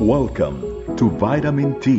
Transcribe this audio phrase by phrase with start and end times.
[0.00, 1.98] Welcome to Vitamin T,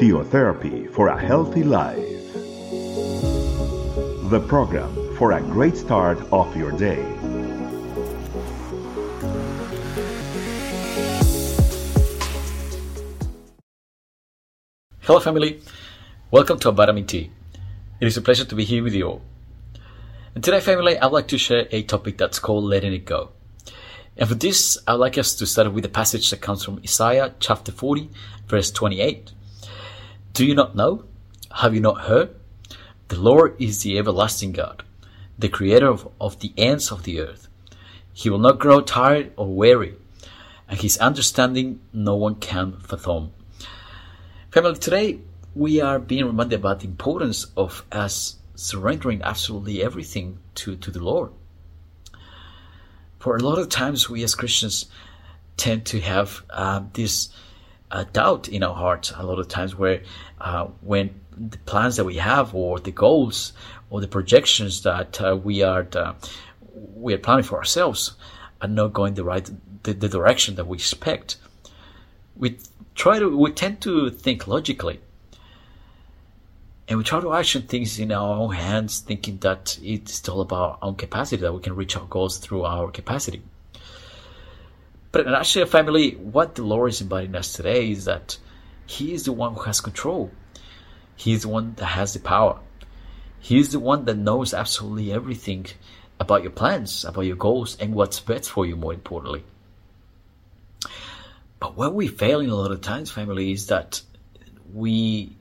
[0.00, 1.98] Theotherapy for a Healthy Life.
[4.30, 7.04] The program for a great start of your day.
[15.02, 15.60] Hello, family.
[16.30, 17.30] Welcome to Vitamin T.
[18.00, 19.20] It is a pleasure to be here with you all.
[20.34, 23.32] And today, family, I'd like to share a topic that's called letting it go.
[24.16, 27.34] And for this, I'd like us to start with a passage that comes from Isaiah
[27.40, 28.10] chapter 40,
[28.46, 29.32] verse 28.
[30.34, 31.04] Do you not know?
[31.60, 32.34] Have you not heard?
[33.08, 34.82] The Lord is the everlasting God,
[35.38, 37.48] the creator of, of the ends of the earth.
[38.12, 39.94] He will not grow tired or weary,
[40.68, 43.32] and his understanding no one can fathom.
[44.50, 45.20] Family, today
[45.54, 51.02] we are being reminded about the importance of us surrendering absolutely everything to, to the
[51.02, 51.30] Lord.
[53.22, 54.86] For a lot of times, we as Christians
[55.56, 57.28] tend to have uh, this
[57.92, 59.12] uh, doubt in our hearts.
[59.16, 60.02] A lot of times, where
[60.40, 63.52] uh, when the plans that we have, or the goals,
[63.90, 66.14] or the projections that uh, we are uh,
[66.96, 68.16] we are planning for ourselves,
[68.60, 69.48] are not going the right
[69.84, 71.36] the, the direction that we expect,
[72.34, 72.58] we
[72.96, 74.98] try to we tend to think logically
[76.92, 80.72] and we try to action things in our own hands thinking that it's all about
[80.72, 83.40] our own capacity that we can reach our goals through our capacity.
[85.10, 88.36] But in actually family what the lord is inviting us today is that
[88.84, 90.32] he is the one who has control.
[91.16, 92.60] He is the one that has the power.
[93.40, 95.68] He is the one that knows absolutely everything
[96.20, 99.44] about your plans about your goals and what's best for you more importantly.
[101.58, 104.02] But where we fail in a lot of times, family, is that
[104.74, 105.38] we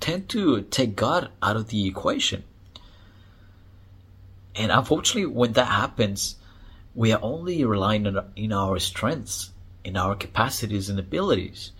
[0.00, 2.44] tend to take God out of the equation.
[4.56, 6.36] And unfortunately, when that happens,
[6.94, 9.50] we are only relying on in our strengths,
[9.84, 11.72] in our capacities and abilities,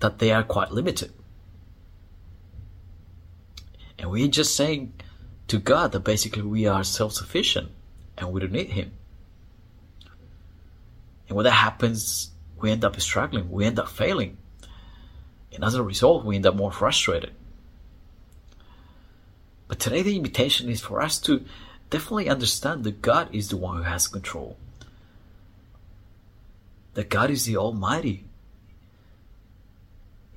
[0.00, 1.12] that they are quite limited.
[3.98, 4.92] And we're just saying
[5.46, 7.70] to God that basically we are self-sufficient
[8.18, 8.92] and we don't need Him.
[11.28, 14.38] And when that happens, we end up struggling, we end up failing.
[15.54, 17.32] And as a result, we end up more frustrated.
[19.68, 21.44] But today, the invitation is for us to
[21.90, 24.56] definitely understand that God is the one who has control.
[26.94, 28.24] That God is the Almighty.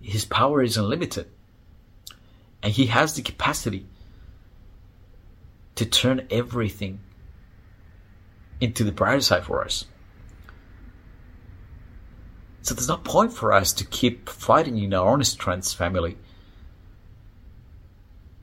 [0.01, 1.27] His power is unlimited.
[2.61, 3.85] And He has the capacity
[5.75, 6.99] to turn everything
[8.61, 9.85] into the brighter side for us.
[12.65, 16.17] So there's no point for us to keep fighting in our own strengths, family.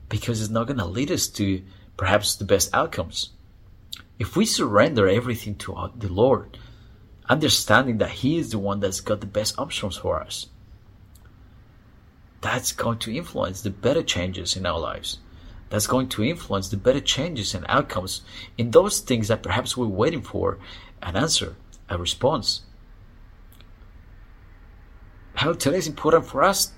[0.07, 1.61] Because it's not going to lead us to
[1.97, 3.31] perhaps the best outcomes.
[4.17, 6.57] If we surrender everything to the Lord,
[7.27, 10.47] understanding that He is the one that's got the best options for us,
[12.39, 15.17] that's going to influence the better changes in our lives.
[15.69, 18.21] That's going to influence the better changes and outcomes
[18.57, 20.59] in those things that perhaps we're waiting for
[21.01, 21.57] an answer,
[21.89, 22.61] a response.
[25.33, 26.71] How today is important for us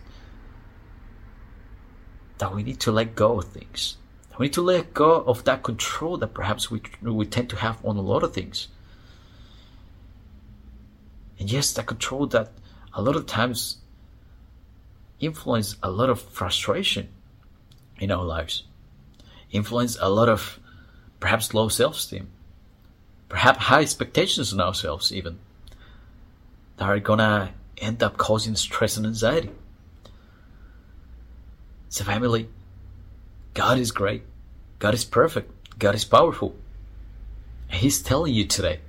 [2.37, 3.97] that we need to let go of things.
[4.37, 7.83] We need to let go of that control that perhaps we, we tend to have
[7.85, 8.67] on a lot of things.
[11.39, 12.51] And yes, that control that
[12.93, 13.77] a lot of times
[15.19, 17.09] influence a lot of frustration
[17.99, 18.63] in our lives,
[19.51, 20.59] influence a lot of
[21.19, 22.27] perhaps low self-esteem,
[23.29, 25.39] perhaps high expectations on ourselves even,
[26.77, 29.51] that are gonna end up causing stress and anxiety.
[31.89, 32.49] So, family,
[33.53, 34.23] God is great.
[34.79, 35.51] God is perfect.
[35.79, 36.55] God is powerful.
[37.69, 38.79] And He's telling you today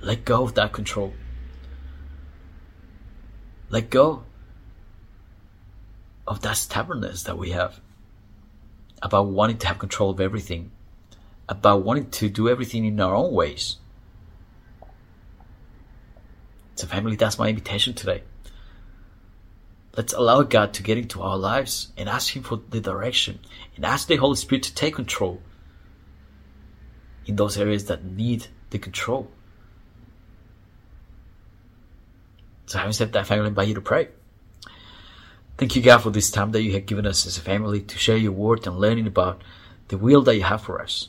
[0.00, 1.14] let go of that control.
[3.70, 4.24] Let go
[6.26, 7.80] of that stubbornness that we have
[9.02, 10.70] about wanting to have control of everything,
[11.48, 13.76] about wanting to do everything in our own ways.
[16.74, 18.22] So, family, that's my invitation today.
[19.96, 23.38] Let's allow God to get into our lives and ask Him for the direction
[23.76, 25.40] and ask the Holy Spirit to take control
[27.26, 29.30] in those areas that need the control.
[32.66, 34.08] So, having said that, family, I invite you to pray.
[35.56, 37.98] Thank you, God, for this time that you have given us as a family to
[37.98, 39.42] share your word and learning about
[39.88, 41.08] the will that you have for us.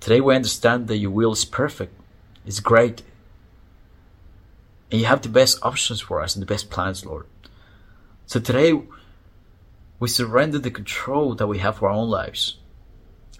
[0.00, 1.94] Today, we understand that your will is perfect,
[2.46, 3.02] it's great,
[4.90, 7.26] and you have the best options for us and the best plans, Lord.
[8.26, 8.80] So today,
[9.98, 12.58] we surrender the control that we have for our own lives.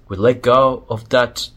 [0.09, 1.51] We let go of that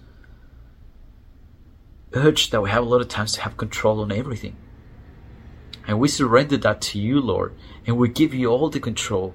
[2.14, 4.58] urge that we have a lot of times to have control on everything.
[5.88, 7.56] And we surrender that to you, Lord,
[7.88, 9.34] and we give you all the control,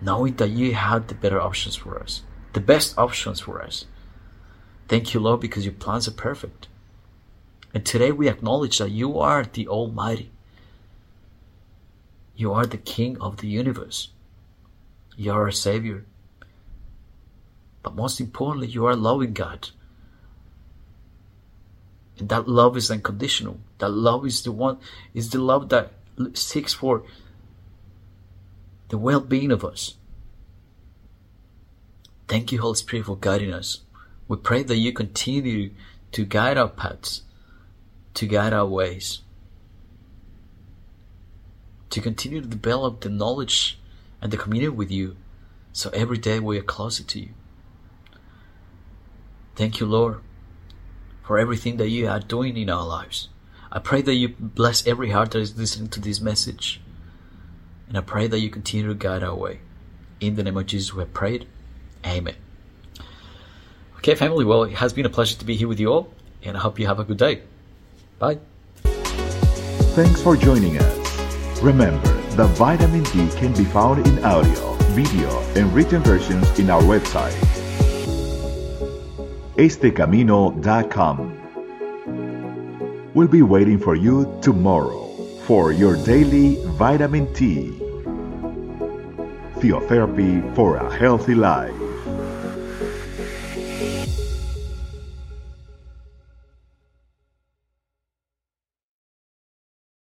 [0.00, 2.22] knowing that you have the better options for us,
[2.52, 3.84] the best options for us.
[4.88, 6.68] Thank you, Lord, because your plans are perfect.
[7.76, 10.30] And today we acknowledge that you are the Almighty.
[12.34, 14.08] You are the King of the universe.
[15.14, 16.06] You are our Savior.
[17.82, 19.68] But most importantly, you are a loving God.
[22.18, 23.60] And that love is unconditional.
[23.76, 24.78] That love is the one,
[25.12, 25.92] is the love that
[26.32, 27.02] seeks for
[28.88, 29.96] the well-being of us.
[32.26, 33.80] Thank you, Holy Spirit, for guiding us.
[34.28, 35.72] We pray that you continue
[36.12, 37.20] to guide our paths,
[38.16, 39.20] to guide our ways,
[41.90, 43.78] to continue to develop the knowledge
[44.20, 45.16] and the community with you,
[45.72, 47.28] so every day we are closer to you.
[49.54, 50.20] Thank you, Lord,
[51.22, 53.28] for everything that you are doing in our lives.
[53.70, 56.80] I pray that you bless every heart that is listening to this message.
[57.88, 59.60] And I pray that you continue to guide our way.
[60.20, 61.46] In the name of Jesus, we have prayed.
[62.04, 62.36] Amen.
[63.98, 66.56] Okay, family, well, it has been a pleasure to be here with you all, and
[66.56, 67.42] I hope you have a good day.
[68.18, 68.38] Bye.
[69.94, 71.62] Thanks for joining us.
[71.62, 76.82] Remember, the vitamin T can be found in audio, video, and written versions in our
[76.82, 77.34] website,
[79.56, 81.32] estecamino.com.
[83.14, 85.06] We'll be waiting for you tomorrow
[85.46, 87.70] for your daily vitamin T.
[89.60, 91.85] Theotherapy for a healthy life.